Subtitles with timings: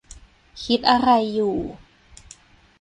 [0.63, 1.57] คิดอะไรอยู่